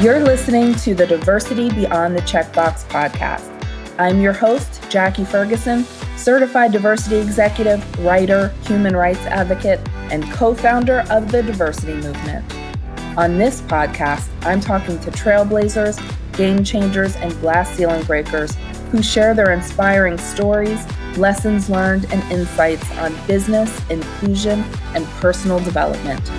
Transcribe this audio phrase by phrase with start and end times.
[0.00, 3.50] You're listening to the Diversity Beyond the Checkbox podcast.
[3.98, 5.82] I'm your host, Jackie Ferguson,
[6.16, 9.80] certified diversity executive, writer, human rights advocate,
[10.12, 12.44] and co founder of the diversity movement.
[13.18, 16.00] On this podcast, I'm talking to trailblazers,
[16.36, 18.54] game changers, and glass ceiling breakers
[18.92, 20.86] who share their inspiring stories,
[21.18, 24.62] lessons learned, and insights on business, inclusion,
[24.94, 26.30] and personal development.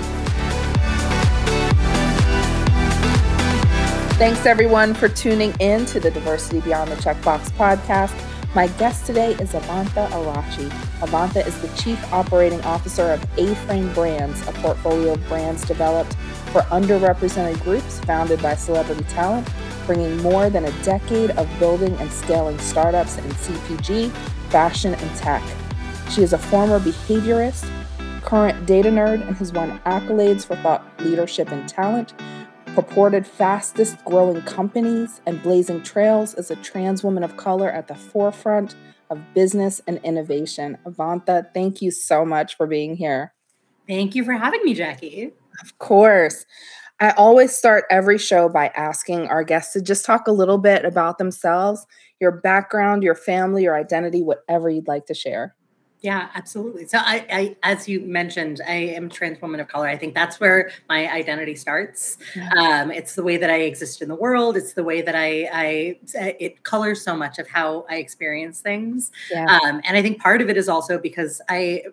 [4.20, 8.14] Thanks everyone for tuning in to the Diversity Beyond the Checkbox podcast.
[8.54, 10.68] My guest today is Avantha Arachi.
[11.00, 16.16] Avantha is the Chief Operating Officer of A-Frame Brands, a portfolio of brands developed
[16.52, 19.48] for underrepresented groups founded by celebrity talent,
[19.86, 24.12] bringing more than a decade of building and scaling startups in CPG,
[24.50, 25.42] fashion, and tech.
[26.10, 27.72] She is a former behaviorist,
[28.24, 32.14] current data nerd, and has won accolades for thought leadership and talent
[32.76, 37.96] purported fastest growing companies and blazing trails as a trans woman of color at the
[37.96, 38.76] forefront
[39.10, 40.78] of business and innovation.
[40.86, 43.34] Avantha, thank you so much for being here.
[43.88, 45.34] Thank you for having me, Jackie.
[45.62, 46.46] Of course.
[47.00, 50.86] I always start every show by asking our guests to just talk a little bit
[50.86, 51.86] about themselves,
[52.20, 55.56] your background, your family, your identity, whatever you'd like to share.
[56.02, 56.88] Yeah, absolutely.
[56.88, 59.86] So I, I, as you mentioned, I am a trans woman of color.
[59.86, 62.18] I think that's where my identity starts.
[62.36, 62.50] Yeah.
[62.58, 64.56] Um, it's the way that I exist in the world.
[64.56, 69.12] It's the way that I, I it colors so much of how I experience things.
[69.30, 69.60] Yeah.
[69.64, 71.84] Um, and I think part of it is also because I,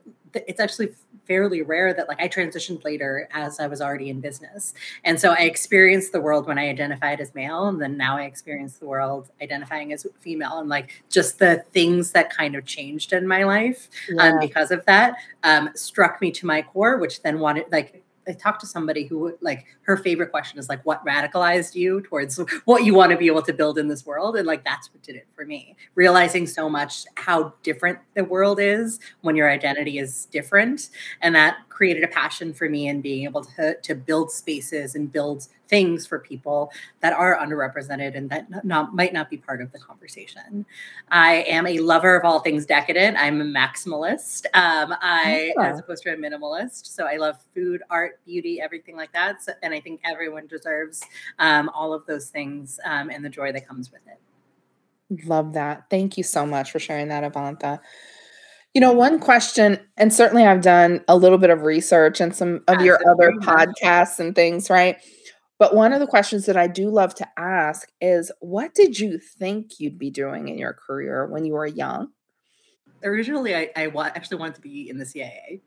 [0.47, 0.91] it's actually
[1.27, 4.75] fairly rare that like I transitioned later as I was already in business.
[5.05, 8.23] And so I experienced the world when I identified as male and then now I
[8.23, 13.13] experience the world identifying as female and like just the things that kind of changed
[13.13, 14.23] in my life um, yeah.
[14.33, 18.33] um, because of that um, struck me to my core, which then wanted like I
[18.33, 22.85] talked to somebody who like her favorite question is like what radicalized you towards what
[22.85, 24.37] you want to be able to build in this world?
[24.37, 25.77] And like that's what did it for me.
[25.95, 30.91] Realizing so much how different the world is when your identity is different.
[31.21, 35.13] And that created a passion for me in being able to to build spaces and
[35.13, 39.73] build things for people that are underrepresented and that not, might not be part of
[39.73, 40.65] the conversation.
[41.11, 43.17] I am a lover of all things decadent.
[43.19, 44.47] I'm a maximalist.
[44.55, 45.73] Um, I, yeah.
[45.73, 46.87] as opposed to a minimalist.
[46.87, 49.43] So I love food, art, beauty, everything like that.
[49.43, 51.03] So, and I think everyone deserves
[51.39, 55.27] um, all of those things um, and the joy that comes with it.
[55.27, 55.85] Love that.
[55.91, 57.81] Thank you so much for sharing that, Avantha.
[58.75, 62.63] You know, one question, and certainly I've done a little bit of research and some
[62.69, 64.99] of your other podcasts and things, right?
[65.59, 69.19] But one of the questions that I do love to ask is what did you
[69.19, 72.09] think you'd be doing in your career when you were young?
[73.05, 75.61] Originally, I, I actually wanted to be in the CIA.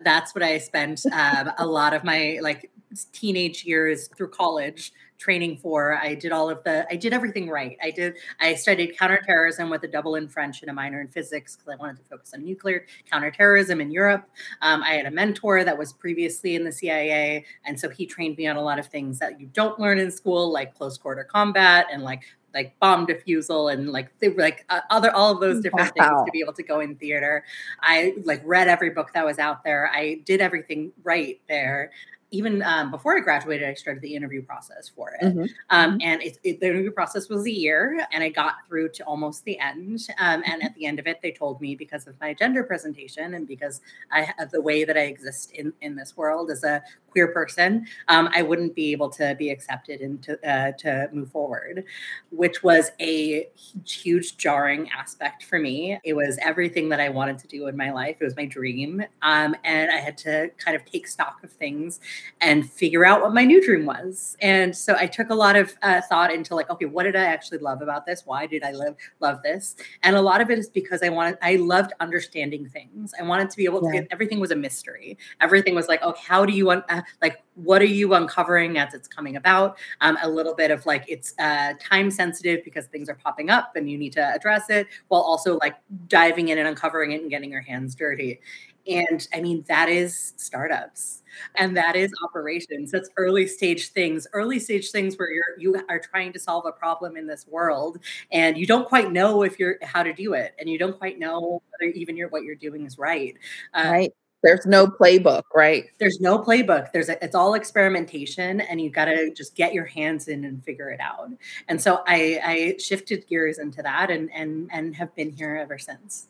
[0.00, 2.70] That's what I spent um, a lot of my like
[3.12, 5.96] teenage years through college training for.
[5.96, 7.76] I did all of the, I did everything right.
[7.82, 11.54] I did, I studied counterterrorism with a double in French and a minor in physics
[11.54, 14.24] because I wanted to focus on nuclear counterterrorism in Europe.
[14.62, 17.44] Um, I had a mentor that was previously in the CIA.
[17.66, 20.10] And so he trained me on a lot of things that you don't learn in
[20.10, 24.64] school, like close quarter combat and like like bomb defusal and like they were like
[24.70, 26.08] uh, other all of those different wow.
[26.08, 27.44] things to be able to go in theater.
[27.80, 29.88] I like read every book that was out there.
[29.94, 31.92] I did everything right there
[32.30, 35.24] even um, before I graduated, I started the interview process for it.
[35.24, 35.44] Mm-hmm.
[35.70, 39.04] Um, and it, it, the interview process was a year, and I got through to
[39.04, 40.06] almost the end.
[40.18, 43.34] Um, and at the end of it, they told me because of my gender presentation
[43.34, 43.80] and because
[44.12, 47.86] I have the way that I exist in, in this world as a queer person,
[48.08, 51.84] um, I wouldn't be able to be accepted and to, uh, to move forward,
[52.30, 53.48] which was a
[53.84, 55.98] huge jarring aspect for me.
[56.04, 58.16] It was everything that I wanted to do in my life.
[58.20, 59.02] It was my dream.
[59.22, 61.98] Um, and I had to kind of take stock of things
[62.40, 64.36] and figure out what my new dream was.
[64.40, 67.24] And so I took a lot of uh, thought into like, okay, what did I
[67.24, 68.22] actually love about this?
[68.24, 69.76] Why did I live love this?
[70.02, 73.12] And a lot of it is because I wanted, I loved understanding things.
[73.18, 75.18] I wanted to be able to get everything was a mystery.
[75.40, 76.84] Everything was like, okay, how do you want?
[76.88, 80.84] Uh, like what are you uncovering as it's coming about um, a little bit of
[80.86, 84.70] like it's uh, time sensitive because things are popping up and you need to address
[84.70, 85.76] it while also like
[86.08, 88.40] diving in and uncovering it and getting your hands dirty
[88.86, 91.22] and i mean that is startups
[91.56, 95.98] and that is operations that's early stage things early stage things where you're you are
[95.98, 97.98] trying to solve a problem in this world
[98.32, 101.18] and you don't quite know if you're how to do it and you don't quite
[101.18, 103.36] know whether even your what you're doing is right
[103.74, 104.12] uh, right
[104.42, 105.84] there's no playbook, right?
[105.98, 106.92] There's no playbook.
[106.92, 110.64] There's a, it's all experimentation, and you got to just get your hands in and
[110.64, 111.28] figure it out.
[111.68, 115.78] And so I, I shifted gears into that, and and and have been here ever
[115.78, 116.28] since.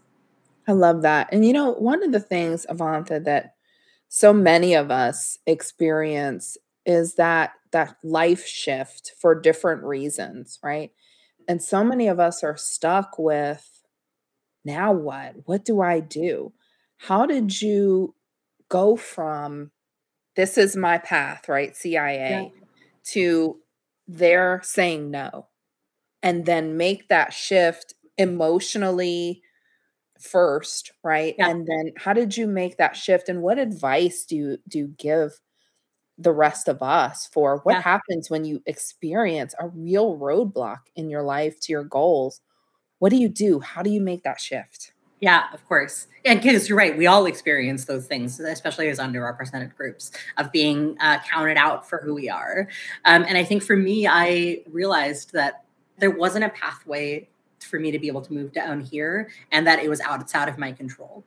[0.66, 1.28] I love that.
[1.32, 3.54] And you know, one of the things, Avantha, that
[4.12, 10.90] so many of us experience is that that life shift for different reasons, right?
[11.46, 13.84] And so many of us are stuck with
[14.64, 15.36] now what?
[15.44, 16.52] What do I do?
[16.96, 18.16] How did you
[18.68, 19.70] go from
[20.34, 21.76] this is my path, right?
[21.76, 22.64] CIA Yeah.
[23.12, 23.60] to
[24.08, 25.46] they're saying no
[26.20, 29.42] and then make that shift emotionally
[30.20, 31.34] first, right?
[31.38, 31.50] Yeah.
[31.50, 34.88] And then how did you make that shift and what advice do you do you
[34.98, 35.40] give
[36.18, 37.82] the rest of us for what Yeah.
[37.82, 42.40] happens when you experience a real roadblock in your life to your goals?
[42.98, 43.60] What do you do?
[43.60, 44.92] How do you make that shift?
[45.20, 46.06] Yeah, of course.
[46.24, 50.96] And because you're right, we all experience those things, especially as underrepresented groups, of being
[51.00, 52.68] uh, counted out for who we are.
[53.04, 55.64] Um, and I think for me, I realized that
[55.98, 57.28] there wasn't a pathway
[57.64, 60.58] for me to be able to move down here, and that it was outside of
[60.58, 61.24] my control.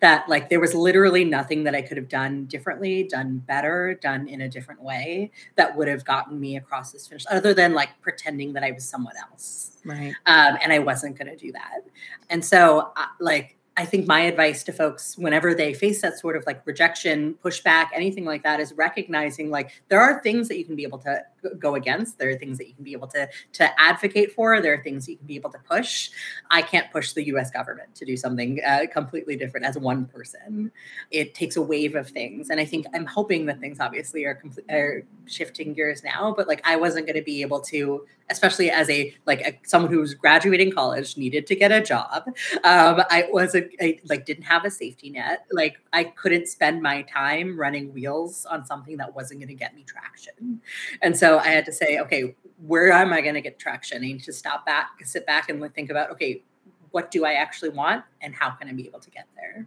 [0.00, 4.26] That like there was literally nothing that I could have done differently, done better, done
[4.28, 7.90] in a different way that would have gotten me across this finish, other than like
[8.00, 10.14] pretending that I was someone else Right.
[10.26, 11.80] um, and I wasn't going to do that.
[12.28, 16.36] And so, uh, like, I think my advice to folks whenever they face that sort
[16.36, 20.64] of like rejection, pushback, anything like that is recognizing like there are things that you
[20.64, 21.22] can be able to
[21.58, 22.18] go against.
[22.18, 24.60] There are things that you can be able to to advocate for.
[24.60, 26.10] There are things you can be able to push.
[26.50, 27.50] I can't push the U.S.
[27.50, 30.70] government to do something uh, completely different as one person.
[31.10, 34.34] It takes a wave of things, and I think I'm hoping that things obviously are
[34.34, 36.34] complete are shifting gears now.
[36.36, 39.92] But like I wasn't going to be able to especially as a like a, someone
[39.92, 42.22] who's graduating college needed to get a job
[42.64, 47.02] um, i wasn't I, like didn't have a safety net like i couldn't spend my
[47.02, 50.60] time running wheels on something that wasn't going to get me traction
[51.02, 52.34] and so i had to say okay
[52.66, 55.74] where am i going to get traction i need to stop back sit back and
[55.74, 56.42] think about okay
[56.90, 59.66] what do i actually want and how can i be able to get there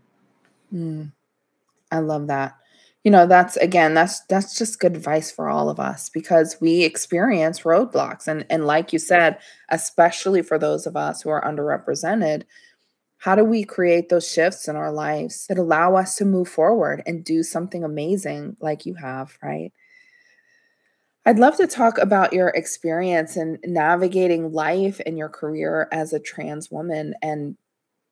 [0.73, 1.11] Mm,
[1.91, 2.57] I love that.
[3.03, 6.83] You know, that's again, that's that's just good advice for all of us because we
[6.83, 9.39] experience roadblocks and and like you said,
[9.69, 12.43] especially for those of us who are underrepresented,
[13.19, 17.01] how do we create those shifts in our lives that allow us to move forward
[17.05, 19.71] and do something amazing like you have, right?
[21.27, 26.21] I'd love to talk about your experience in navigating life and your career as a
[26.21, 27.57] trans woman and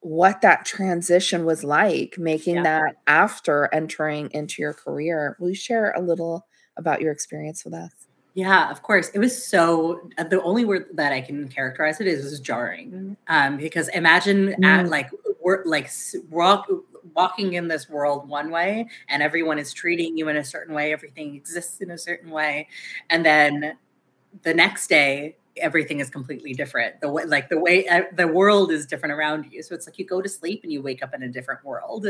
[0.02, 5.38] what that transition was like, making yeah that after entering into your career.
[5.40, 6.46] Will you share a little
[6.76, 7.92] about your experience with us?
[8.34, 9.10] Yeah, of course.
[9.12, 13.16] It was so uh, the only word that I can characterize it is, is jarring.
[13.30, 15.10] Um, because imagine at Mm, like
[15.42, 15.90] we're like
[16.30, 16.68] walk,
[17.14, 20.92] walking in this world one way, and everyone is treating you in a certain way,
[20.92, 22.68] everything exists in a certain way,
[23.10, 23.78] and then
[24.44, 27.00] the next day everything is completely different.
[27.02, 29.64] The way like the way uh, the world is different around you.
[29.64, 32.08] So it's like you go to sleep and you wake up in a different world.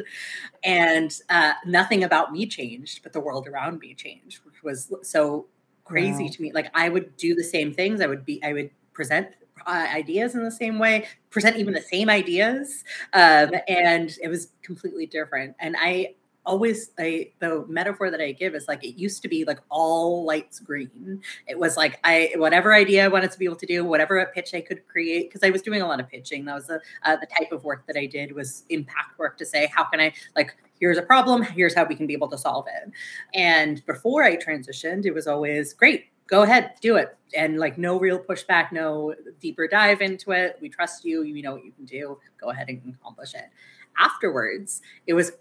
[0.63, 5.48] And uh, nothing about me changed but the world around me changed which was so
[5.83, 6.30] crazy wow.
[6.30, 6.51] to me.
[6.51, 8.01] Like i would do the same things.
[8.01, 9.27] I would be i would present
[9.66, 14.50] uh, ideas in the same way present even the same ideas um, and it was
[14.63, 15.56] completely different.
[15.60, 16.16] And i
[16.46, 20.25] always I, the metaphor that i give is like it used to be like all
[20.25, 21.22] lights green.
[21.48, 24.31] It was like i whatever idea i wanted to be able to do whatever a
[24.31, 26.46] pitch i could create because i was doing a lot of pitching.
[26.46, 29.46] That was the, uh, the type of work that i did was impact work to
[29.46, 32.38] say how can i like here's a problem here's how we can be able to
[32.38, 32.91] solve it.
[33.34, 37.17] And before i transitioned it was always great go ahead do it.
[37.36, 40.58] And like no real pushback no deeper dive into it.
[40.62, 42.17] We trust you you know what you can do.
[42.39, 43.50] Go ahead and accomplish it.
[43.98, 45.32] Afterwards it was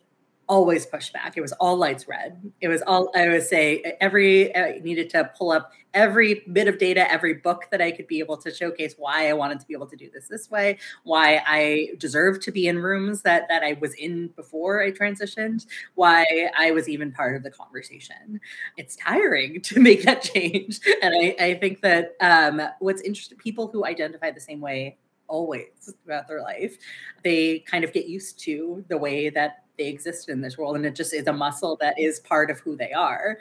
[0.49, 1.37] always push back.
[1.37, 2.53] it was all lights red.
[2.61, 6.79] It was all i would say every i needed to pull up every bit of
[6.79, 9.75] data every book that i could be able to showcase why i wanted to be
[9.75, 13.63] able to do this this way why i deserved to be in rooms that that
[13.63, 16.25] i was in before i transitioned why
[16.59, 18.41] i was even part of the conversation.
[18.77, 20.81] It's tiring to make that change.
[21.03, 25.95] And i, I think that um, what's interesting people who identify the same way always
[26.05, 26.77] throughout their life
[27.23, 30.87] they kind of get used to the way that they exist in this world and
[30.87, 33.38] it just is a muscle that is part of who they are.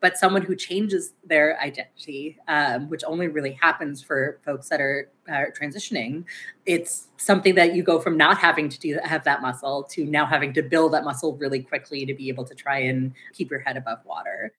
[0.00, 5.10] But someone who changes their identity um, which only really happens for folks that are
[5.28, 6.24] uh, transitioning
[6.66, 10.26] it's something that you go from not having to do have that muscle to now
[10.26, 13.60] having to build that muscle really quickly to be able to try and keep your
[13.60, 14.52] head above water.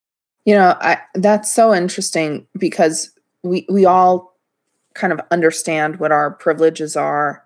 [0.44, 3.10] You know, I that's so interesting because
[3.42, 4.36] we we all
[4.94, 7.44] kind of understand what our privileges are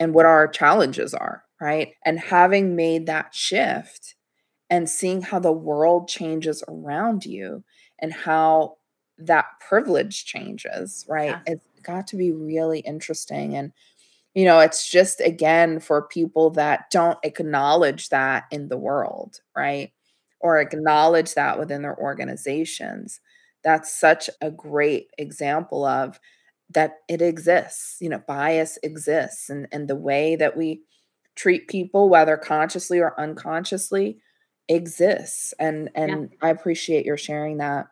[0.00, 1.94] and what our challenges are, right?
[2.04, 4.14] And having made that shift
[4.70, 7.64] and seeing how the world changes around you
[8.00, 8.76] and how
[9.18, 11.40] that privilege changes, right?
[11.46, 13.56] yeah It's got to be really interesting.
[13.56, 13.72] And,
[14.34, 19.92] you know, it's just again for people that don't acknowledge that in the world, right?
[20.40, 23.20] or acknowledge that within their organizations.
[23.64, 26.20] That's such a great example of
[26.70, 30.82] that it exists, you know, bias exists and, and the way that we
[31.38, 34.18] treat people, whether consciously or unconsciously,
[34.68, 35.54] exists.
[35.58, 36.38] And and yeah.
[36.42, 37.86] I appreciate your sharing that.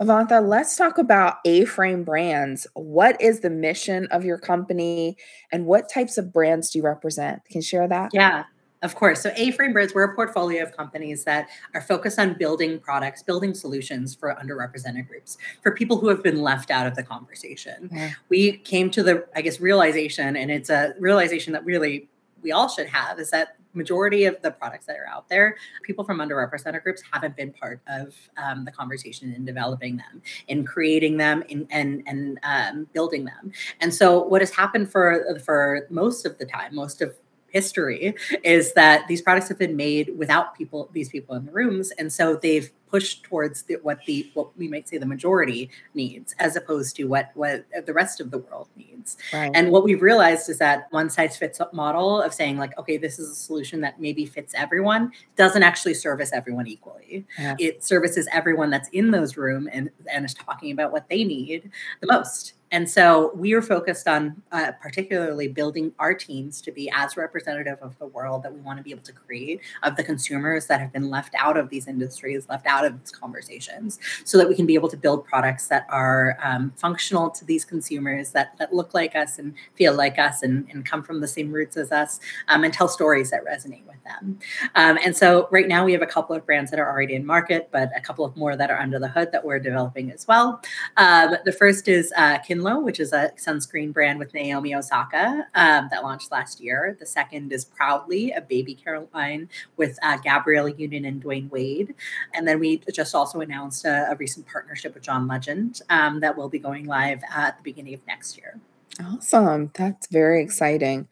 [0.00, 2.66] Avantha, let's talk about A Frame Brands.
[2.74, 5.16] What is the mission of your company
[5.52, 7.44] and what types of brands do you represent?
[7.44, 8.10] Can you share that?
[8.12, 8.44] Yeah.
[8.82, 9.22] Of course.
[9.22, 13.54] So A-Frame Brands, we're a portfolio of companies that are focused on building products, building
[13.54, 17.88] solutions for underrepresented groups, for people who have been left out of the conversation.
[17.90, 18.10] Yeah.
[18.28, 22.10] We came to the, I guess, realization, and it's a realization that really
[22.44, 26.04] we all should have, is that majority of the products that are out there, people
[26.04, 31.16] from underrepresented groups haven't been part of um, the conversation in developing them, in creating
[31.16, 33.50] them, in, and and um, building them.
[33.80, 37.16] And so, what has happened for for most of the time, most of
[37.48, 41.92] history is that these products have been made without people these people in the rooms
[41.92, 46.32] and so they've pushed towards the, what the what we might say the majority needs
[46.38, 49.50] as opposed to what what the rest of the world needs right.
[49.52, 53.18] and what we've realized is that one size fits model of saying like okay this
[53.18, 57.56] is a solution that maybe fits everyone doesn't actually service everyone equally yeah.
[57.58, 61.72] it services everyone that's in those room and and is talking about what they need
[62.00, 66.90] the most and so we are focused on uh, particularly building our teams to be
[66.94, 70.02] as representative of the world that we want to be able to create, of the
[70.02, 74.38] consumers that have been left out of these industries, left out of these conversations, so
[74.38, 78.30] that we can be able to build products that are um, functional to these consumers,
[78.30, 81.52] that, that look like us and feel like us and, and come from the same
[81.52, 82.18] roots as us,
[82.48, 84.38] um, and tell stories that resonate with them.
[84.74, 87.24] Um, and so right now we have a couple of brands that are already in
[87.24, 90.26] market, but a couple of more that are under the hood that we're developing as
[90.26, 90.60] well.
[90.96, 96.02] Um, the first is uh, Which is a sunscreen brand with Naomi Osaka um, that
[96.02, 96.96] launched last year.
[96.98, 101.94] The second is Proudly, a baby care line with uh, Gabrielle Union and Dwyane Wade.
[102.32, 106.36] And then we just also announced a, a recent partnership with John Legend um, that
[106.36, 108.58] will be going live at the beginning of next year.
[109.02, 109.70] Awesome.
[109.74, 111.08] That's very exciting.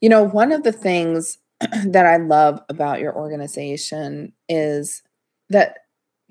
[0.00, 1.38] You know, one of the things
[1.86, 5.02] that I love about your organization is
[5.48, 5.78] that,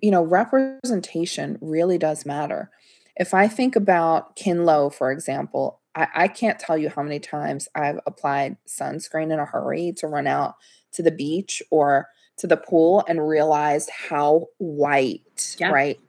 [0.01, 2.69] you know, representation really does matter.
[3.15, 7.67] If I think about Kinlo, for example, I, I can't tell you how many times
[7.75, 10.55] I've applied sunscreen in a hurry to run out
[10.93, 15.69] to the beach or to the pool and realized how white, yeah.
[15.69, 15.99] right,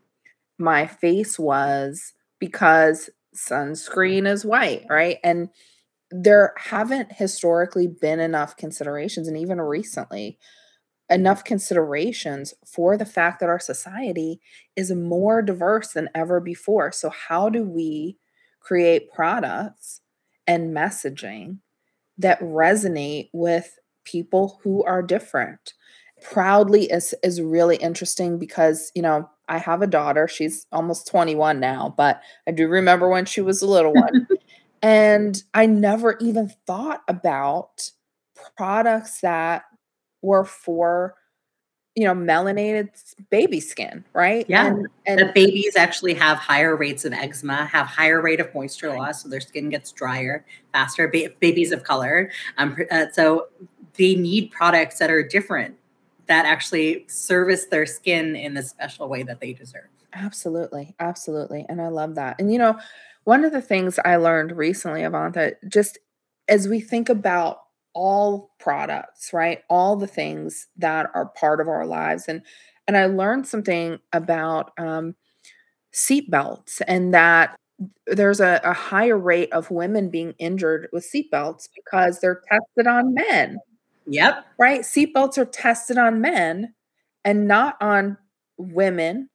[0.58, 5.18] my face was because sunscreen is white, right?
[5.22, 5.48] And
[6.10, 10.38] there haven't historically been enough considerations, and even recently,
[11.10, 14.40] enough considerations for the fact that our society
[14.76, 16.92] is more diverse than ever before.
[16.92, 18.16] So, how do we
[18.60, 20.00] create products
[20.46, 21.58] and messaging
[22.18, 25.74] that resonate with people who are different?
[26.22, 30.28] Proudly is is really interesting because, you know, I have a daughter.
[30.28, 34.26] She's almost 21 now, but I do remember when she was a little one.
[34.82, 37.90] and I never even thought about
[38.56, 39.64] products that
[40.22, 41.14] were for
[41.94, 42.88] you know melanated
[43.30, 44.46] baby skin right?
[44.48, 44.68] Yeah.
[44.68, 48.96] And, and the babies actually have higher rates of eczema have higher rate of moisture
[48.96, 53.48] loss so their skin gets drier faster ba- babies of color um, uh, so
[53.98, 55.74] they need products that are different
[56.26, 59.88] that actually service their skin in the special way that they deserve.
[60.14, 62.78] Absolutely absolutely and i love that and you know
[63.24, 65.98] one of the things i learned recently avantha just
[66.48, 67.61] as we think about
[67.94, 69.60] all products, right?
[69.68, 72.24] All the things that are part of our lives.
[72.28, 72.42] And
[72.88, 75.14] and I learned something about um,
[75.94, 77.56] seatbelts and that
[78.06, 83.14] there's a, a higher rate of women being injured with seatbelts because they're tested on
[83.14, 83.58] men.
[84.06, 84.46] Yep.
[84.58, 84.80] Right?
[84.80, 86.74] Seatbelts are tested on men
[87.24, 88.18] and not on
[88.56, 89.28] women,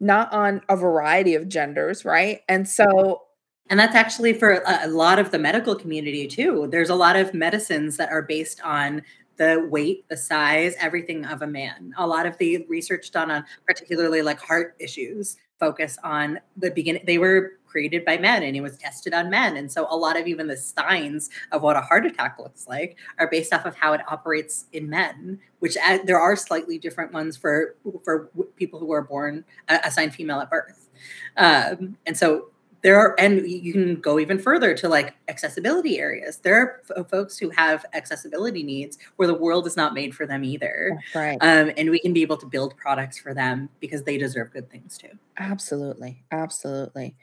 [0.00, 2.40] not on a variety of genders, right?
[2.48, 3.22] And so
[3.70, 6.68] and that's actually for a, lot of the medical community too.
[6.70, 9.02] There's a lot of medicines that are based on
[9.36, 11.94] the weight, the size, everything of a man.
[11.96, 17.02] A lot of the research done on particularly like heart issues focus on the beginning.
[17.06, 19.56] They were created by men and it was tested on men.
[19.56, 22.96] And so a lot of even the signs of what a heart attack looks like
[23.18, 27.12] are based off of how it operates in men, which uh, there are slightly different
[27.12, 30.88] ones for for people who are born uh, assigned female at birth.
[31.36, 32.50] Um, and so
[32.82, 36.38] there are and you can go even further to like accessibility areas.
[36.38, 40.26] There are f- folks who have accessibility needs where the world is not made for
[40.26, 40.98] them either.
[41.14, 41.38] Right.
[41.40, 44.70] Um, and we can be able to build products for them because they deserve good
[44.70, 45.18] things too.
[45.38, 46.22] Absolutely.
[46.30, 47.16] Absolutely.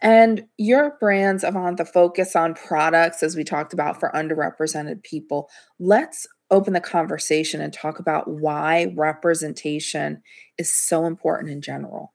[0.00, 6.26] And your brands Avantha focus on products as we talked about for underrepresented people let's
[6.50, 10.22] open the conversation and talk about why representation
[10.58, 12.12] is so important in general.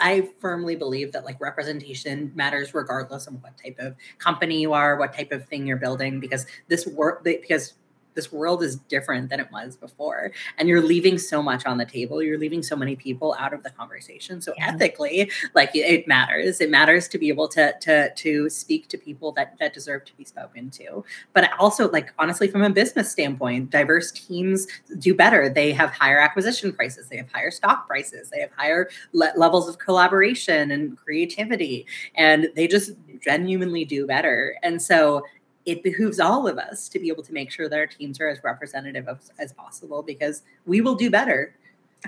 [0.00, 4.96] I firmly believe that like representation matters regardless of what type of company you are,
[4.96, 7.74] what type of thing you're building, because this work because
[8.14, 10.32] this world is different than it was before.
[10.58, 12.22] And you're leaving so much on the table.
[12.22, 14.40] You're leaving so many people out of the conversation.
[14.40, 14.68] So yeah.
[14.68, 16.60] ethically like it matters.
[16.60, 20.16] It matters to be able to to to speak to people that that deserve to
[20.16, 21.04] be spoken to.
[21.32, 24.66] But also like honestly from a business standpoint diverse teams
[24.98, 25.48] do better.
[25.48, 27.08] They have higher acquisition prices.
[27.08, 28.30] They have higher stock prices.
[28.30, 31.86] They have higher le- levels of collaboration and creativity.
[32.14, 34.56] And they just genuinely do better.
[34.62, 35.24] And so
[35.66, 38.28] it behooves all of us to be able to make sure that our teams are
[38.28, 41.54] as representative as, as possible because we will do better.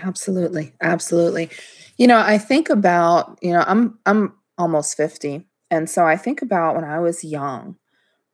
[0.02, 0.72] Absolutely.
[0.80, 1.50] Absolutely.
[1.98, 6.42] You know i think about you know i'm i'm almost 50 and so i think
[6.42, 7.76] about when i was young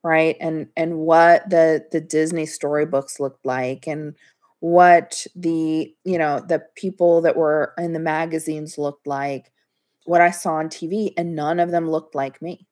[0.03, 4.15] right and and what the the disney storybooks looked like and
[4.61, 9.53] what the you know the people that were in the magazines looked like
[10.05, 12.68] what i saw on tv and none of them looked like me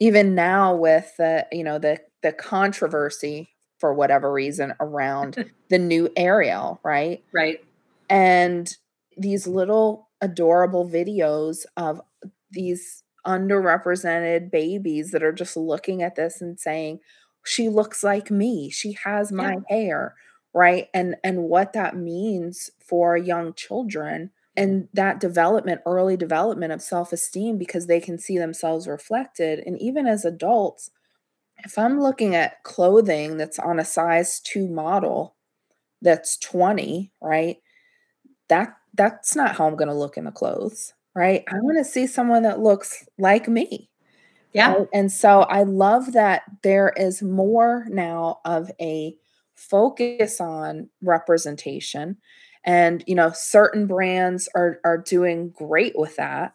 [0.00, 6.10] even now with the you know the the controversy for whatever reason around the new
[6.16, 7.22] Ariel, right?
[7.32, 7.62] Right.
[8.08, 8.74] And
[9.16, 12.00] these little adorable videos of
[12.50, 17.00] these underrepresented babies that are just looking at this and saying
[17.44, 19.76] she looks like me she has my yeah.
[19.76, 20.14] hair
[20.52, 26.82] right and and what that means for young children and that development early development of
[26.82, 29.60] self-esteem because they can see themselves reflected.
[29.66, 30.90] And even as adults
[31.58, 35.36] if i'm looking at clothing that's on a size 2 model
[36.02, 37.56] that's 20 right
[38.48, 41.44] that that's not how i'm going to look in the clothes right?
[41.46, 43.88] I want to see someone that looks like me.
[44.52, 44.72] Yeah.
[44.72, 44.88] Right?
[44.92, 49.16] and so i love that there is more now of a
[49.54, 52.16] focus on representation
[52.64, 56.54] and you know certain brands are are doing great with that.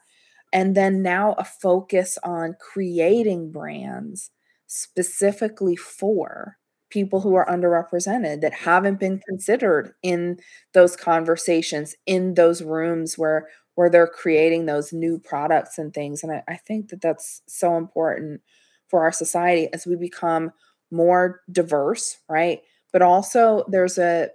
[0.52, 4.32] And then now a focus on creating brands
[4.68, 6.58] specifically for
[6.90, 10.40] people who are underrepresented that haven't been considered in
[10.74, 16.24] those conversations in those rooms where where they're creating those new products and things.
[16.24, 18.42] And I, I think that that's so important
[18.90, 20.52] for our society as we become
[20.92, 22.62] more diverse right?
[22.92, 24.30] But also there's a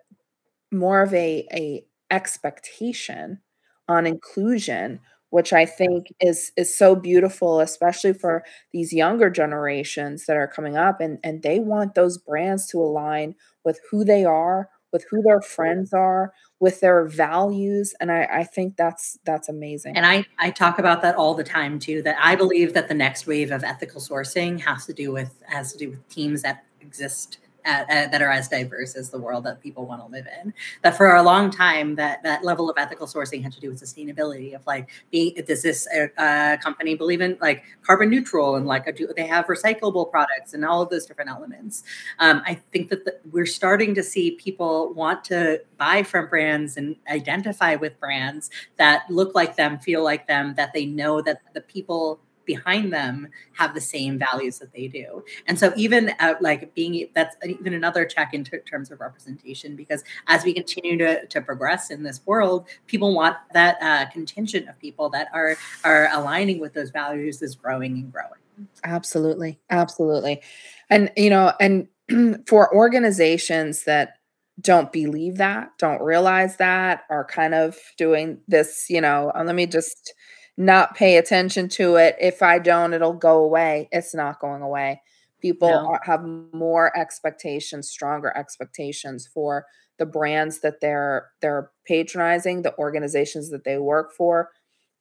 [0.75, 3.41] more of a a expectation
[3.89, 10.37] on inclusion which i think is is so beautiful especially for these younger generations that
[10.37, 13.35] are coming up and and they want those brands to align
[13.65, 18.45] with who they are with who their friends are with their values and i i
[18.45, 19.97] think that's that's amazing.
[19.97, 22.95] And i i talk about that all the time too that i believe that the
[22.95, 26.65] next wave of ethical sourcing has to do with has to do with teams that
[26.81, 30.27] exist at, at, that are as diverse as the world that people want to live
[30.43, 30.53] in.
[30.83, 33.81] That for a long time, that that level of ethical sourcing had to do with
[33.81, 34.55] sustainability.
[34.55, 35.87] Of like, being does this
[36.19, 40.65] uh, company believe in like carbon neutral and like do they have recyclable products and
[40.65, 41.83] all of those different elements?
[42.19, 46.77] Um, I think that the, we're starting to see people want to buy from brands
[46.77, 51.41] and identify with brands that look like them, feel like them, that they know that
[51.55, 55.25] the people behind them have the same values that they do.
[55.47, 60.05] And so even at like being that's even another check in terms of representation because
[60.27, 64.79] as we continue to, to progress in this world people want that uh, contingent of
[64.79, 68.69] people that are are aligning with those values is growing and growing.
[68.85, 69.59] Absolutely.
[69.71, 70.43] Absolutely.
[70.91, 71.89] And you know and
[72.47, 74.19] for organizations that
[74.61, 79.57] don't believe that don't realize that are kind of doing this you know uh, let
[79.57, 80.15] me just
[80.57, 82.17] not pay attention to it.
[82.21, 83.89] If I don't, it'll go away.
[83.93, 85.03] It's not going away.
[85.41, 85.87] People no.
[85.87, 89.67] are, have more expectations, stronger expectations for
[89.99, 94.51] the brands that they're they're patronizing, the organizations that they work for,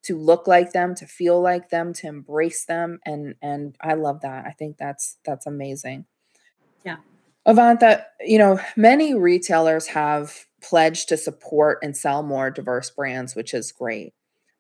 [0.04, 4.22] to look like them, to feel like them, to embrace them, and and I love
[4.22, 4.46] that.
[4.46, 6.06] I think that's that's amazing.
[6.84, 6.98] Yeah.
[7.48, 13.54] Avantha, you know, many retailers have pledged to support and sell more diverse brands, which
[13.54, 14.14] is great.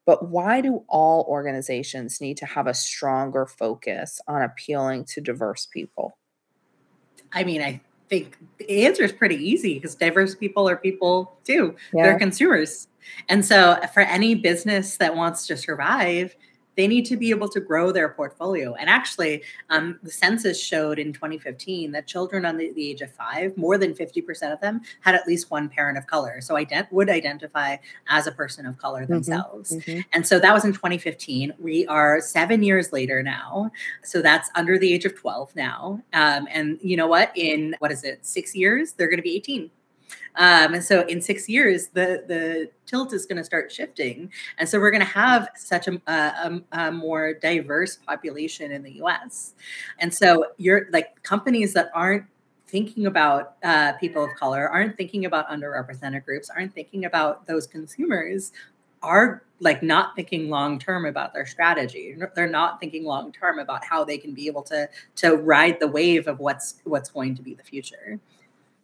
[0.05, 5.65] But why do all organizations need to have a stronger focus on appealing to diverse
[5.65, 6.17] people?
[7.31, 11.75] I mean, I think the answer is pretty easy because diverse people are people too.
[11.93, 12.03] Yeah.
[12.03, 12.87] They're consumers.
[13.29, 16.35] And so uh, for any business that wants to survive,
[16.75, 18.73] they need to be able to grow their portfolio.
[18.75, 23.55] And actually, um, the census showed in 2015 that children under the age of five,
[23.57, 26.41] more than 50% of them had at least one parent of color.
[26.41, 27.77] So ident- would identify
[28.09, 29.71] as a person of color mm-hmm, themselves.
[29.71, 30.01] Mm-hmm.
[30.13, 31.53] And so that was in 2015.
[31.59, 33.71] We are seven years later now.
[34.03, 36.01] So that's under the age of 12 now.
[36.13, 37.31] Um, and you know what?
[37.35, 39.69] In what is it, six years, they're going to be 18.
[40.35, 44.67] Um, and so in six years, the the tilt is going to start shifting, and
[44.67, 49.53] so we're going to have such a, a, a, more diverse population in the U.S.
[49.99, 52.25] And so you're like companies that aren't
[52.67, 57.67] thinking about uh, people of color, aren't thinking about underrepresented groups, aren't thinking about those
[57.67, 58.51] consumers,
[59.03, 62.17] are like not thinking long term about their strategy.
[62.35, 65.87] They're not thinking long term about how they can be able to to ride the
[65.87, 68.19] wave of what's what's going to be the future.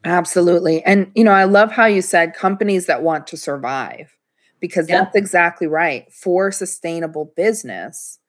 [0.06, 0.84] Absolutely.
[0.86, 4.16] And, you know, I love how you said companies that want to survive
[4.60, 5.04] because yeah.
[5.04, 6.12] that's exactly right.
[6.12, 8.20] For sustainable business,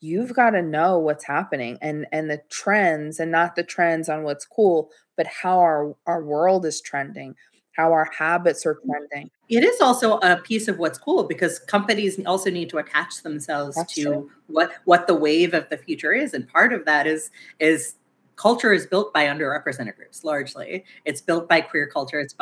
[0.00, 4.22] you've got to know what's happening and and the trends and not the trends on
[4.22, 7.34] what's cool, but how our our world is trending,
[7.72, 8.90] how our habits are mm.
[8.90, 9.30] trending.
[9.48, 13.76] It is also a piece of what's cool because companies also need to attach themselves
[13.76, 14.30] That's to true.
[14.46, 17.94] what what the wave of the future is and part of that is is
[18.36, 20.84] culture is built by underrepresented groups largely.
[21.04, 22.34] It's built by queer culture it's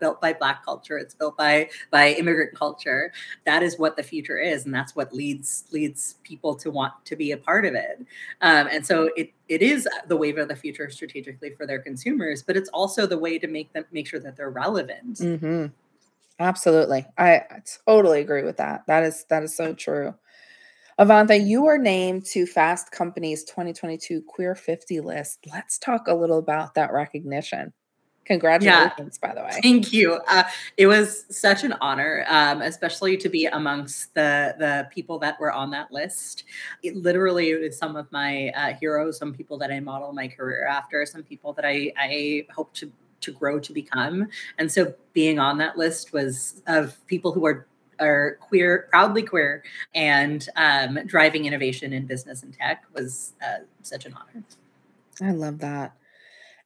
[0.00, 3.12] built by black culture it's built by by immigrant culture.
[3.44, 7.16] That is what the future is and that's what leads leads people to want to
[7.16, 8.04] be a part of it.
[8.40, 12.42] Um, and so it it is the wave of the future strategically for their consumers
[12.42, 15.18] but it's also the way to make them make sure that they're relevant.
[15.18, 15.66] Mm-hmm.
[16.40, 17.06] absolutely.
[17.16, 18.86] I, I totally agree with that.
[18.86, 20.14] That is that is so true
[20.98, 25.46] Avantha, you were named to Fast Company's 2022 Queer 50 list.
[25.52, 27.74] Let's talk a little about that recognition.
[28.24, 29.60] Congratulations, yeah, by the way.
[29.62, 30.14] Thank you.
[30.26, 30.44] Uh,
[30.76, 35.52] it was such an honor, um, especially to be amongst the the people that were
[35.52, 36.42] on that list.
[36.82, 40.66] It literally was some of my uh, heroes, some people that I model my career
[40.66, 44.26] after, some people that I I hope to to grow to become.
[44.58, 47.66] And so being on that list was of people who are
[48.00, 49.62] are queer, proudly queer,
[49.94, 54.44] and um, driving innovation in business and tech was uh, such an honor.
[55.22, 55.94] I love that.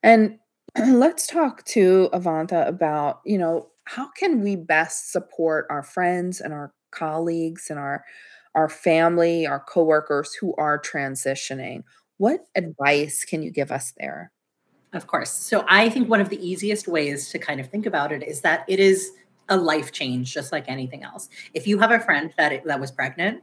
[0.02, 0.38] And
[0.78, 6.52] let's talk to Avantha about, you know, how can we best support our friends and
[6.52, 8.04] our colleagues and our
[8.56, 11.84] our family, our coworkers who are transitioning?
[12.18, 14.32] What advice can you give us there?
[14.92, 15.30] Of course.
[15.30, 18.40] So I think one of the easiest ways to kind of think about it is
[18.40, 19.12] that it is
[19.50, 21.28] a life change just like anything else.
[21.54, 23.42] If you have a friend that that was pregnant,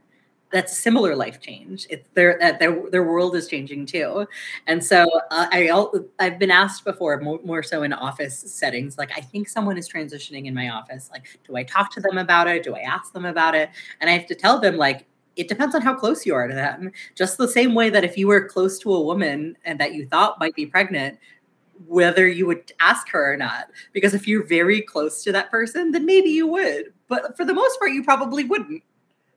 [0.50, 1.86] that's a similar life change.
[1.90, 4.26] It's their their their world is changing too,
[4.66, 5.70] and so uh, I
[6.18, 8.96] I've been asked before more, more so in office settings.
[8.98, 11.10] Like I think someone is transitioning in my office.
[11.12, 12.62] Like, do I talk to them about it?
[12.62, 13.70] Do I ask them about it?
[14.00, 16.54] And I have to tell them like it depends on how close you are to
[16.54, 16.90] them.
[17.14, 20.06] Just the same way that if you were close to a woman and that you
[20.06, 21.18] thought might be pregnant,
[21.86, 23.70] whether you would ask her or not.
[23.92, 26.92] Because if you're very close to that person, then maybe you would.
[27.08, 28.82] But for the most part, you probably wouldn't.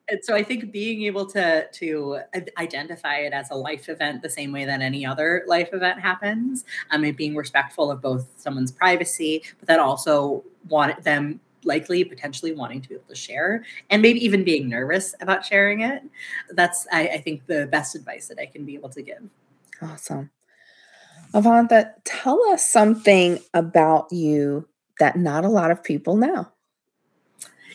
[0.10, 2.19] And so I think being able to to
[2.58, 6.65] identify it as a life event the same way that any other life event happens,
[6.89, 12.04] um, I mean, being respectful of both someone's privacy, but then also want them likely
[12.04, 16.04] potentially wanting to be able to share and maybe even being nervous about sharing it.
[16.49, 19.30] That's I, I think the best advice that I can be able to give.
[19.82, 20.30] Awesome.
[21.34, 24.67] Avantha, tell us something about you
[25.00, 26.48] that not a lot of people know.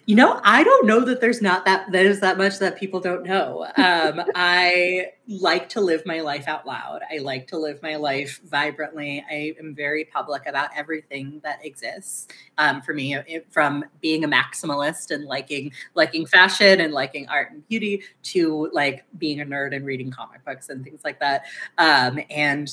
[0.06, 3.24] You know, I don't know that there's not that there's that much that people don't
[3.24, 3.66] know.
[3.76, 7.00] Um, I like to live my life out loud.
[7.12, 9.24] I like to live my life vibrantly.
[9.28, 12.28] I am very public about everything that exists.
[12.56, 17.50] Um, for me, it, from being a maximalist and liking liking fashion and liking art
[17.50, 21.46] and beauty to like being a nerd and reading comic books and things like that.
[21.78, 22.72] Um, and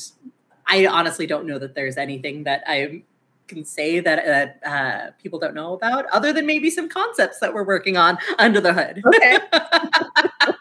[0.74, 3.04] I honestly don't know that there's anything that I
[3.48, 7.54] can say that uh, uh, people don't know about, other than maybe some concepts that
[7.54, 9.04] we're working on under the hood.
[9.06, 9.38] Okay.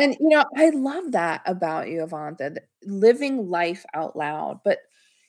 [0.00, 4.60] and you know, I love that about you, Avantha, living life out loud.
[4.64, 4.78] But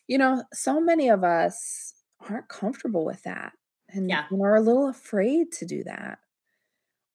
[0.07, 1.93] you know, so many of us
[2.27, 3.53] aren't comfortable with that,
[3.89, 4.25] and, yeah.
[4.31, 6.17] and are a little afraid to do that.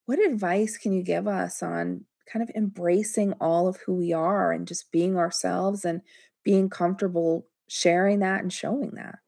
[0.06, 4.52] What advice can you give us on kind of embracing all of who we are
[4.52, 6.02] and just being ourselves and
[6.42, 9.18] being comfortable sharing that and showing that.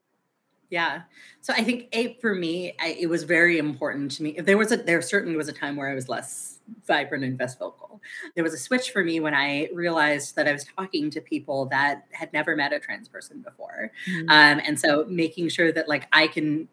[0.71, 1.03] Yeah.
[1.41, 4.41] So I think a for me, I, it was very important to me.
[4.41, 7.57] There was a there certainly was a time where I was less vibrant and less
[7.57, 8.01] vocal.
[8.35, 11.67] There was a switch for me when I realized that I was talking to people
[11.67, 14.29] that had never met a trans person before, mm-hmm.
[14.29, 16.69] um, and so making sure that like I can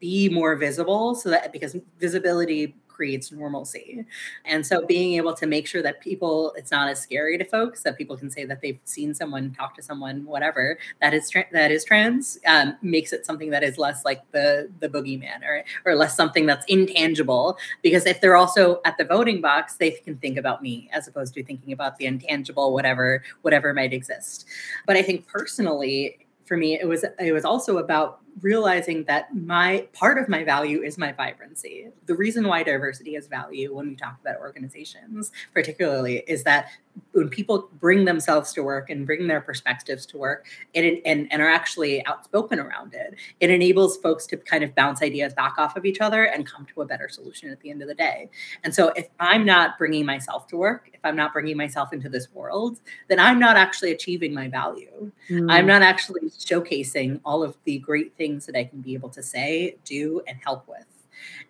[0.00, 4.06] be more visible so that because visibility creates normalcy.
[4.44, 7.82] And so being able to make sure that people, it's not as scary to folks
[7.82, 11.46] that people can say that they've seen someone talk to someone, whatever that is tra-
[11.52, 15.64] that is trans, um, makes it something that is less like the the boogeyman or
[15.84, 17.58] or less something that's intangible.
[17.82, 21.34] Because if they're also at the voting box, they can think about me as opposed
[21.34, 24.46] to thinking about the intangible, whatever whatever might exist.
[24.86, 29.86] But I think personally, for me, it was it was also about realizing that my
[29.92, 31.88] part of my value is my vibrancy.
[32.06, 36.68] The reason why diversity has value when we talk about organizations, particularly, is that
[37.12, 41.42] when people bring themselves to work and bring their perspectives to work and, and, and
[41.42, 45.76] are actually outspoken around it, it enables folks to kind of bounce ideas back off
[45.76, 48.30] of each other and come to a better solution at the end of the day.
[48.62, 52.08] And so if I'm not bringing myself to work, if I'm not bringing myself into
[52.08, 55.10] this world, then I'm not actually achieving my value.
[55.28, 55.50] Mm.
[55.50, 59.10] I'm not actually showcasing all of the great things things that I can be able
[59.10, 60.86] to say, do, and help with.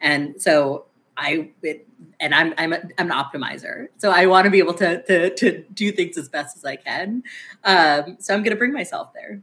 [0.00, 1.86] And so I it,
[2.18, 5.30] and I'm I'm a, I'm an optimizer, so I want to be able to to
[5.34, 7.22] to do things as best as I can.
[7.62, 9.40] Um, so I'm going to bring myself there.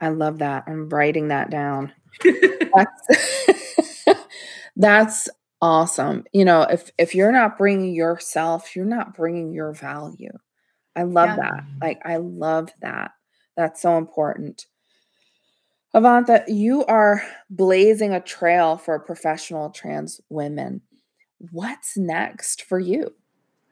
[0.00, 0.64] I love that.
[0.66, 1.92] I'm writing that down.
[2.24, 4.06] that's,
[4.76, 5.28] that's
[5.62, 6.24] awesome.
[6.32, 10.36] You know, if if you're not bringing yourself, you're not bringing your value.
[10.96, 11.36] I love yeah.
[11.36, 11.64] that.
[11.80, 13.12] Like I love that.
[13.56, 14.66] That's so important.
[15.94, 20.82] Avantha, you are blazing a trail for professional trans women.
[21.52, 23.14] What's next for you?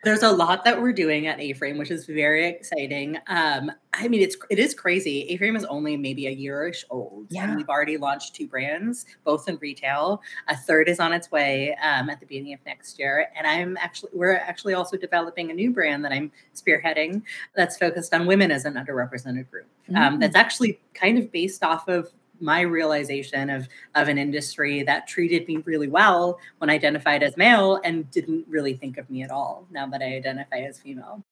[0.05, 3.19] There's a lot that we're doing at A-Frame, which is very exciting.
[3.29, 5.23] Um, I mean, it's it is crazy.
[5.29, 7.27] A-Frame is only maybe a yearish old.
[7.31, 7.45] Yeah.
[7.45, 10.21] And we've already launched two brands, both in retail.
[10.49, 13.29] A third is on its way um, at the beginning of next year.
[13.37, 17.23] And I'm actually we're actually also developing a new brand that I'm spearheading
[17.55, 19.67] that's focused on women as an underrepresented group.
[19.91, 20.19] Um, mm-hmm.
[20.19, 22.11] That's actually kind of based off of
[22.43, 27.37] my realization of of an industry that treated me really well when I identified as
[27.37, 31.25] male and didn't really think of me at all now that I identify as female.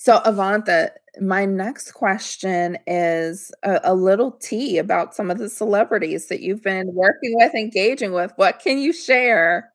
[0.00, 6.28] So, Avantha, my next question is a, a, little tea about some of the celebrities
[6.28, 8.32] that you've been working with, engaging with.
[8.36, 9.72] What can you share?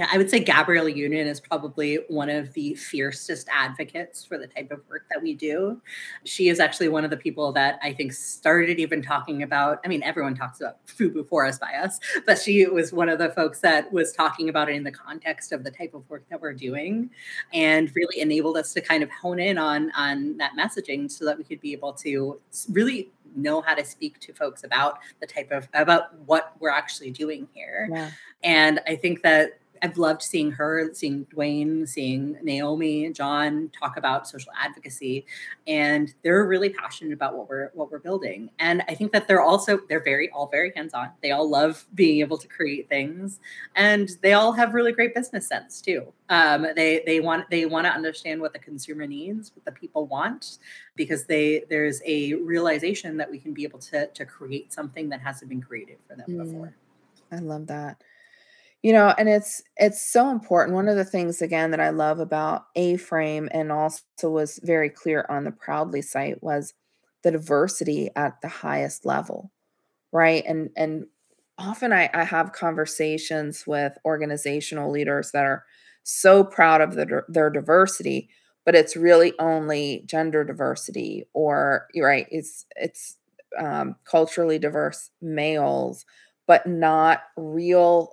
[0.00, 4.46] Yeah, I would say Gabrielle Union is probably one of the fiercest advocates for the
[4.46, 5.78] type of work that we do.
[6.24, 9.78] She is actually one of the people that I think started even talking about.
[9.84, 13.18] I mean, everyone talks about FUBU for us by us, but she was one of
[13.18, 16.24] the folks that was talking about it in the context of the type of work
[16.30, 17.10] that we're doing
[17.52, 21.36] and really enabled us to kind of hone in on, on that messaging so that
[21.36, 25.52] we could be able to really know how to speak to folks about the type
[25.52, 27.88] of about what we're actually doing here.
[27.92, 28.10] Yeah.
[28.42, 34.28] And I think that I've loved seeing her, seeing Dwyane, seeing Naomi, John talk about
[34.28, 35.26] social advocacy,
[35.66, 38.50] and they're really passionate about what we're what we're building.
[38.58, 41.10] And I think that they're also they're very all very hands on.
[41.22, 43.40] They all love being able to create things,
[43.74, 46.12] and they all have really great business sense too.
[46.28, 50.06] Um, they they want they want to understand what the consumer needs, what the people
[50.06, 50.58] want,
[50.94, 55.20] because they there's a realization that we can be able to to create something that
[55.20, 56.74] hasn't been created for them mm, before.
[57.32, 58.02] I love that
[58.82, 60.74] you know and it's it's so important.
[60.74, 64.88] One of the things again that i love about a frame and also was very
[64.90, 66.74] clear on the proudly site was
[67.22, 69.50] the diversity at the highest level
[70.12, 70.44] right?
[70.46, 71.06] And and
[71.58, 75.64] often i, I have conversations with organizational leaders that are
[76.04, 78.28] so proud of the, their diversity
[78.64, 83.16] but it's really only gender diversity or right it's it's
[83.58, 86.06] um, culturally diverse males
[86.46, 88.12] but not real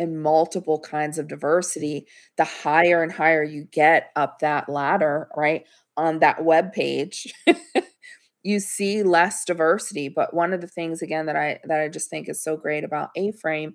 [0.00, 2.06] and multiple kinds of diversity,
[2.38, 5.64] the higher and higher you get up that ladder, right?
[5.98, 7.32] On that web page,
[8.42, 10.08] you see less diversity.
[10.08, 12.82] But one of the things again that I that I just think is so great
[12.82, 13.74] about A-Frame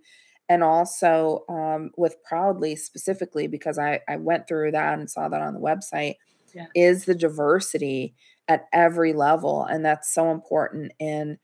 [0.50, 5.42] and also um, with Proudly specifically, because I, I went through that and saw that
[5.42, 6.16] on the website,
[6.56, 6.66] yeah.
[6.76, 8.16] is the diversity
[8.48, 9.64] at every level.
[9.64, 11.38] And that's so important in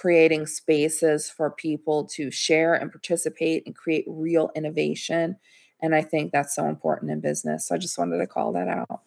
[0.00, 5.36] creating spaces for people to share and participate and create real innovation.
[5.82, 7.68] And I think that's so important in business.
[7.68, 9.02] So I just wanted to call that out.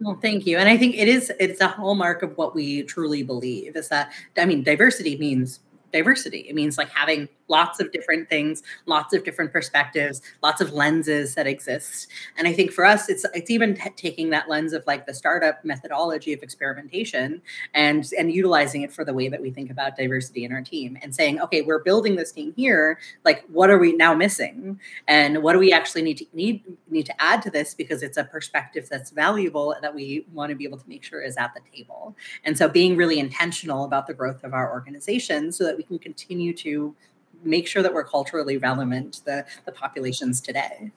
[0.00, 0.56] Well, thank you.
[0.58, 4.12] And I think it is it's a hallmark of what we truly believe is that
[4.36, 5.58] I mean diversity means
[5.92, 6.40] diversity.
[6.48, 11.34] It means like having lots of different things, lots of different perspectives, lots of lenses
[11.34, 12.08] that exist.
[12.36, 15.14] And I think for us, it's it's even t- taking that lens of like the
[15.14, 17.42] startup methodology of experimentation
[17.74, 20.98] and and utilizing it for the way that we think about diversity in our team
[21.02, 22.98] and saying, okay, we're building this team here.
[23.24, 27.06] Like, what are we now missing, and what do we actually need to need need
[27.06, 30.64] to add to this because it's a perspective that's valuable that we want to be
[30.64, 32.16] able to make sure is at the table.
[32.44, 35.98] And so, being really intentional about the growth of our organization so that we can
[35.98, 36.94] continue to
[37.42, 40.90] make sure that we're culturally relevant to the, the populations today.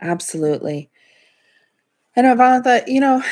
[0.00, 0.90] Absolutely.
[2.16, 3.22] And Avantha, you know,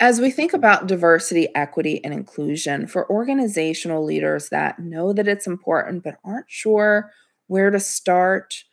[0.00, 5.46] as we think about diversity, equity, and inclusion for organizational leaders that know that it's
[5.46, 7.10] important but aren't sure
[7.46, 8.64] where to start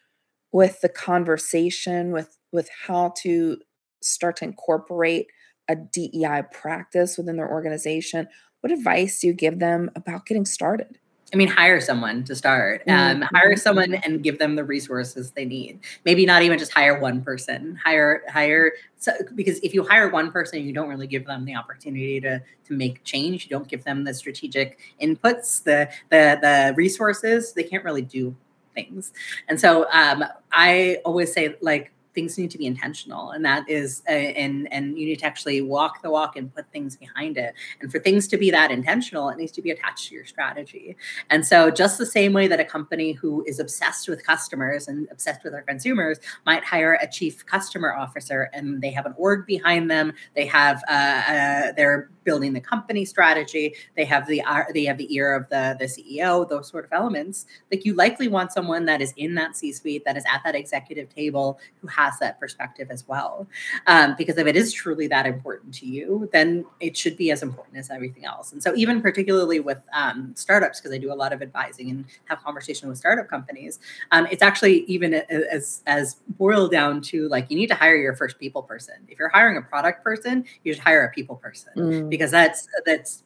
[0.52, 3.58] with the conversation, with, with how to
[4.02, 5.28] start to incorporate
[5.70, 8.28] a DEI practice within their organization,
[8.62, 10.98] what advice do you give them about getting started?
[11.34, 12.82] I mean, hire someone to start.
[12.88, 13.36] Um, mm-hmm.
[13.36, 15.80] Hire someone and give them the resources they need.
[16.04, 17.80] Maybe not even just hire one person.
[17.84, 21.56] Hire hire so, because if you hire one person, you don't really give them the
[21.56, 23.46] opportunity to to make change.
[23.46, 27.54] You don't give them the strategic inputs, the the the resources.
[27.54, 28.36] They can't really do
[28.74, 29.14] things.
[29.48, 34.02] And so um, I always say like things need to be intentional and that is
[34.08, 37.54] uh, and and you need to actually walk the walk and put things behind it.
[37.82, 40.96] And for things to be that intentional it needs to be attached to your strategy.
[41.30, 45.08] And so just the same way that a company who is obsessed with customers and
[45.12, 49.46] obsessed with their consumers might hire a chief customer officer and they have an org
[49.46, 54.64] behind them they have uh, uh, they're building the company strategy they have the uh,
[54.74, 58.28] they have the ear of the the ceo those sort of elements like you likely
[58.28, 61.88] want someone that is in that c suite that is at that executive table who
[62.02, 63.48] has that perspective as well.
[63.88, 67.44] Um, because if it is truly that important to you, then it should be as
[67.44, 68.52] important as everything else.
[68.52, 72.06] And so, even particularly with um, startups, because I do a lot of advising and
[72.26, 73.80] have conversation with startup companies,
[74.12, 78.16] um, it's actually even as as boiled down to like you need to hire your
[78.16, 78.96] first people person.
[79.08, 82.10] If you're hiring a product person, you should hire a people person mm.
[82.10, 83.24] because that's that's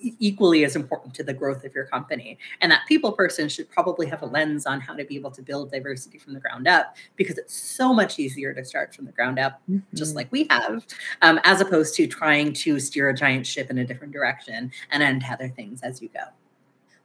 [0.00, 2.38] equally as important to the growth of your company.
[2.60, 5.42] And that people person should probably have a lens on how to be able to
[5.42, 9.12] build diversity from the ground up because it's so much easier to start from the
[9.12, 9.96] ground up, mm-hmm.
[9.96, 10.86] just like we have,
[11.22, 15.22] um, as opposed to trying to steer a giant ship in a different direction and
[15.22, 16.24] untether things as you go.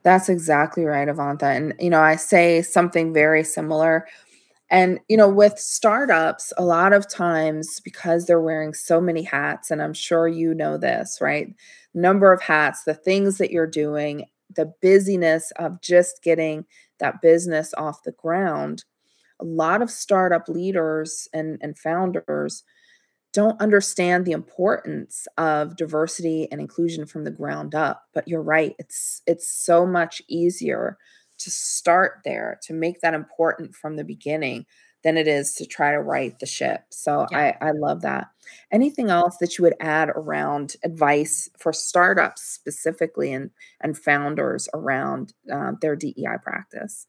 [0.04, 1.56] That's exactly right, Avantha.
[1.56, 4.06] And, you know, I say something very similar.
[4.70, 9.72] And, you know, with startups, a lot of times because they're wearing so many hats,
[9.72, 11.54] and I'm sure you know this, right?
[11.94, 14.26] Number of hats, the things that you're doing,
[14.56, 16.66] the busyness of just getting
[17.00, 18.84] that business off the ground.
[19.40, 22.64] A lot of startup leaders and, and founders
[23.34, 28.76] don't understand the importance of diversity and inclusion from the ground up but you're right
[28.80, 30.98] it's it's so much easier
[31.40, 34.66] to start there to make that important from the beginning
[35.04, 36.82] than it is to try to right the ship.
[36.90, 37.56] So yeah.
[37.62, 38.28] I, I love that.
[38.72, 45.34] Anything else that you would add around advice for startups specifically and, and founders around
[45.52, 47.08] uh, their DEI practice?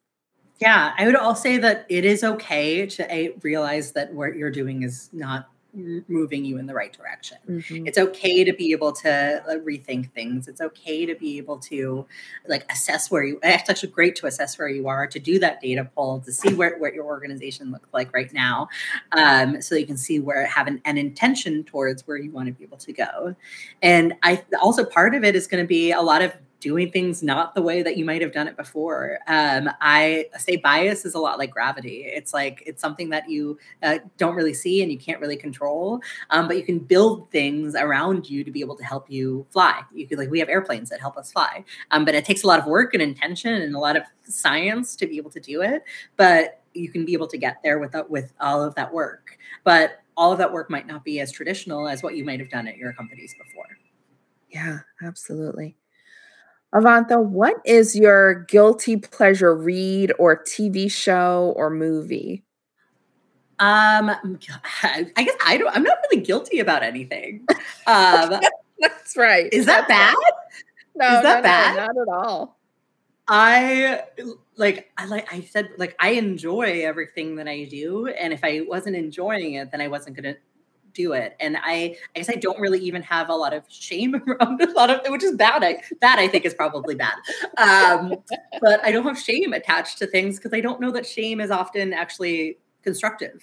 [0.60, 4.82] Yeah, I would all say that it is okay to realize that what you're doing
[4.82, 7.38] is not moving you in the right direction.
[7.48, 7.86] Mm-hmm.
[7.86, 10.48] It's okay to be able to rethink things.
[10.48, 12.06] It's okay to be able to
[12.46, 13.40] like assess where you.
[13.42, 16.54] It's actually great to assess where you are, to do that data pull, to see
[16.54, 18.68] where what your organization looks like right now,
[19.12, 22.52] um, so you can see where have an, an intention towards where you want to
[22.52, 23.34] be able to go.
[23.82, 26.32] And I also part of it is going to be a lot of
[26.64, 29.18] doing things not the way that you might have done it before.
[29.26, 32.04] Um, I say bias is a lot like gravity.
[32.06, 36.00] It's like it's something that you uh, don't really see and you can't really control,
[36.30, 39.82] um, but you can build things around you to be able to help you fly.
[39.92, 42.46] You could like we have airplanes that help us fly, um, but it takes a
[42.46, 45.60] lot of work and intention and a lot of science to be able to do
[45.60, 45.84] it.
[46.16, 49.36] But you can be able to get there with with all of that work.
[49.64, 52.48] But all of that work might not be as traditional as what you might have
[52.48, 53.66] done at your companies before.
[54.48, 55.76] Yeah, absolutely.
[56.74, 62.42] Avantha, what is your guilty pleasure read or TV show or movie?
[63.60, 64.10] Um,
[64.82, 65.74] I guess I don't.
[65.74, 67.46] I'm not really guilty about anything.
[67.86, 68.40] Um,
[68.80, 69.52] That's right.
[69.52, 70.14] Is that bad?
[70.96, 71.76] No, is that no, bad?
[71.76, 72.58] No, not at all.
[73.26, 74.02] I
[74.56, 78.62] like I like I said like I enjoy everything that I do, and if I
[78.68, 80.34] wasn't enjoying it, then I wasn't gonna
[80.94, 81.36] do it.
[81.40, 84.70] And I, I guess I don't really even have a lot of shame around a
[84.72, 85.62] lot of which is bad.
[85.62, 87.14] I, that I think is probably bad.
[87.58, 88.14] Um,
[88.60, 91.50] but I don't have shame attached to things because I don't know that shame is
[91.50, 93.42] often actually constructive.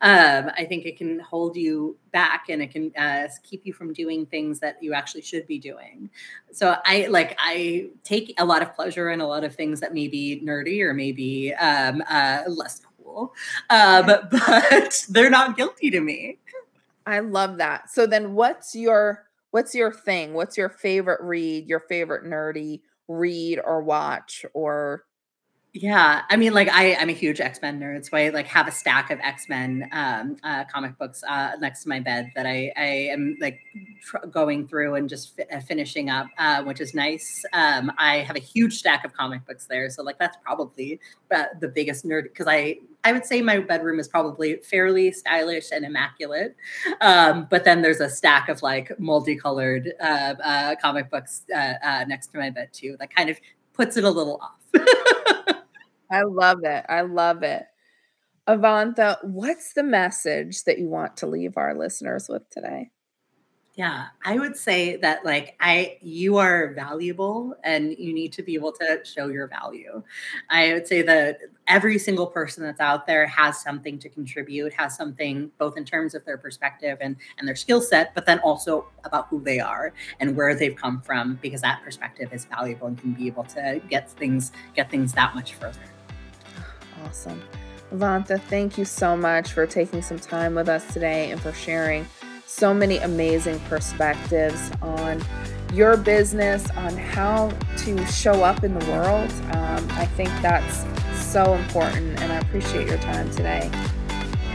[0.00, 3.92] Um, I think it can hold you back and it can uh, keep you from
[3.92, 6.10] doing things that you actually should be doing.
[6.52, 9.94] So I like I take a lot of pleasure in a lot of things that
[9.94, 13.34] may be nerdy or maybe um, uh, less cool,
[13.70, 16.38] uh, but but they're not guilty to me.
[17.08, 17.90] I love that.
[17.90, 20.34] So then what's your what's your thing?
[20.34, 25.04] What's your favorite read, your favorite nerdy read or watch or
[25.74, 28.66] Yeah, I mean, like I, I'm a huge X Men nerd, so I like have
[28.66, 32.46] a stack of X Men um, uh, comic books uh, next to my bed that
[32.46, 33.60] I, I am like
[34.02, 37.44] tr- going through and just uh, finishing up, uh, which is nice.
[37.52, 41.00] Um, I have a huge stack of comic books there, so like that's probably
[41.30, 42.78] uh, the biggest nerd because I,
[43.08, 46.54] I would say my bedroom is probably fairly stylish and immaculate,
[47.00, 52.04] um, but then there's a stack of like multicolored uh, uh, comic books uh, uh,
[52.06, 52.96] next to my bed too.
[53.00, 53.40] That kind of
[53.72, 54.60] puts it a little off.
[56.10, 56.84] I love it.
[56.86, 57.64] I love it.
[58.46, 62.90] Avantha, what's the message that you want to leave our listeners with today?
[63.78, 68.56] Yeah, I would say that like I you are valuable and you need to be
[68.56, 70.02] able to show your value.
[70.50, 74.96] I would say that every single person that's out there has something to contribute, has
[74.96, 78.84] something both in terms of their perspective and and their skill set, but then also
[79.04, 82.98] about who they are and where they've come from because that perspective is valuable and
[82.98, 85.78] can be able to get things get things that much further.
[87.04, 87.40] Awesome.
[87.92, 92.08] Avantha, thank you so much for taking some time with us today and for sharing
[92.48, 95.22] so many amazing perspectives on
[95.74, 99.30] your business, on how to show up in the world.
[99.54, 103.70] Um, I think that's so important, and I appreciate your time today.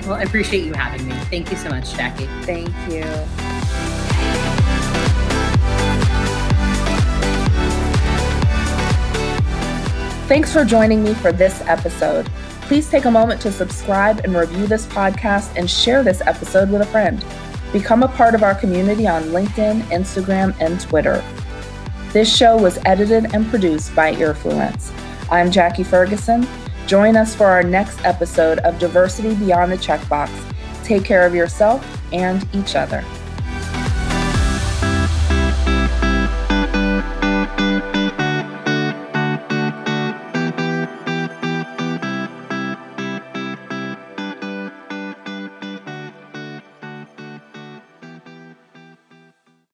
[0.05, 1.13] Well, I appreciate you having me.
[1.25, 2.25] Thank you so much, Jackie.
[2.41, 3.03] Thank you.
[10.27, 12.25] Thanks for joining me for this episode.
[12.63, 16.81] Please take a moment to subscribe and review this podcast and share this episode with
[16.81, 17.23] a friend.
[17.73, 21.23] Become a part of our community on LinkedIn, Instagram, and Twitter.
[22.11, 24.91] This show was edited and produced by Earfluence.
[25.31, 26.47] I'm Jackie Ferguson.
[26.85, 30.29] Join us for our next episode of Diversity Beyond the Checkbox.
[30.83, 33.03] Take care of yourself and each other.